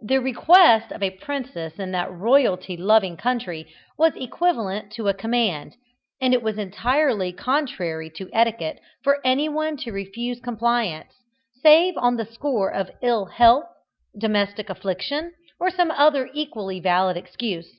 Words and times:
The 0.00 0.18
"request" 0.18 0.90
of 0.90 1.04
a 1.04 1.16
princess 1.18 1.78
in 1.78 1.92
that 1.92 2.10
royalty 2.12 2.76
loving 2.76 3.16
country 3.16 3.72
was 3.96 4.16
equivalent 4.16 4.90
to 4.94 5.06
a 5.06 5.14
command, 5.14 5.76
and 6.20 6.34
it 6.34 6.42
was 6.42 6.58
entirely 6.58 7.32
contrary 7.32 8.10
to 8.16 8.28
etiquette 8.32 8.80
for 9.04 9.20
any 9.24 9.48
one 9.48 9.76
to 9.76 9.92
refuse 9.92 10.40
compliance, 10.40 11.12
save 11.62 11.96
on 11.96 12.16
the 12.16 12.26
score 12.26 12.72
of 12.74 12.90
ill 13.02 13.26
health, 13.26 13.66
domestic 14.18 14.68
affliction, 14.68 15.32
or 15.60 15.70
some 15.70 15.92
other 15.92 16.28
equally 16.34 16.80
valid 16.80 17.16
excuse. 17.16 17.70